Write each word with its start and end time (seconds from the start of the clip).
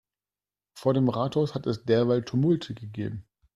Vor 0.73 0.95
dem 0.95 1.09
Rathaus 1.09 1.53
hat 1.53 1.67
es 1.67 1.85
derweil 1.85 2.23
Tumulte 2.25 2.73
gegeben. 2.73 3.23